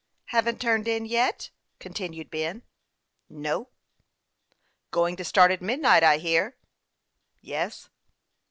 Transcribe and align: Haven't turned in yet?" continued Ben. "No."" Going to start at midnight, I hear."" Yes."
Haven't 0.33 0.59
turned 0.59 0.87
in 0.87 1.05
yet?" 1.05 1.51
continued 1.79 2.31
Ben. 2.31 2.63
"No."" 3.29 3.67
Going 4.89 5.15
to 5.17 5.23
start 5.23 5.51
at 5.51 5.61
midnight, 5.61 6.01
I 6.01 6.17
hear."" 6.17 6.57
Yes." 7.43 7.87